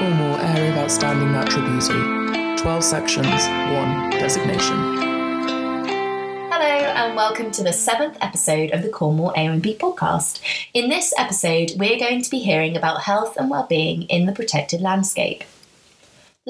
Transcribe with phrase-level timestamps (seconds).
[0.00, 2.56] Cornwall Area of Outstanding Natural Beauty.
[2.62, 4.74] 12 sections, 1 designation.
[6.48, 10.40] Hello, and welcome to the seventh episode of the Cornwall AONB podcast.
[10.72, 14.80] In this episode, we're going to be hearing about health and well-being in the protected
[14.80, 15.44] landscape.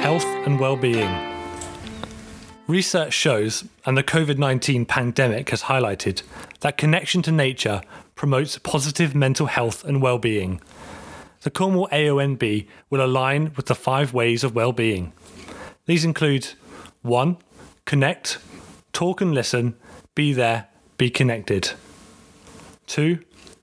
[0.00, 1.30] Health and well-being.
[2.66, 6.22] Research shows, and the COVID 19 pandemic has highlighted,
[6.60, 7.80] that connection to nature
[8.14, 10.60] promotes positive mental health and well being.
[11.40, 15.12] The Cornwall AONB will align with the five ways of well-being.
[15.86, 16.48] These include
[17.02, 17.38] 1.
[17.86, 18.38] Connect,
[18.92, 19.74] talk and listen,
[20.14, 20.68] be there,
[20.98, 21.72] be connected.
[22.88, 23.20] 2.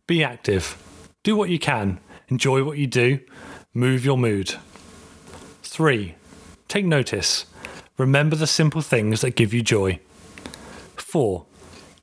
[0.07, 0.81] Be active.
[1.23, 3.19] Do what you can, enjoy what you do,
[3.73, 4.55] move your mood.
[5.61, 6.15] 3.
[6.67, 7.45] Take notice.
[7.97, 9.99] Remember the simple things that give you joy.
[10.95, 11.45] 4.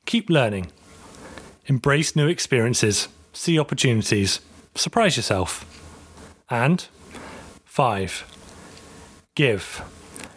[0.05, 0.71] Keep learning.
[1.67, 4.39] Embrace new experiences, see opportunities,
[4.75, 5.65] surprise yourself.
[6.49, 6.87] And
[7.63, 8.25] five,
[9.33, 9.81] give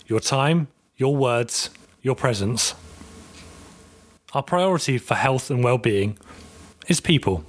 [0.06, 1.70] your time, your words,
[2.02, 2.74] your presence.
[4.32, 6.18] Our priority for health and well-being
[6.86, 7.44] is people.